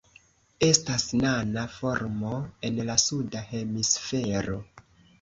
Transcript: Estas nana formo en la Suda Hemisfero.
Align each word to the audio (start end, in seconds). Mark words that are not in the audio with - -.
Estas 0.67 1.05
nana 1.19 1.67
formo 1.75 2.33
en 2.71 2.83
la 2.91 2.99
Suda 3.07 3.47
Hemisfero. 3.63 4.63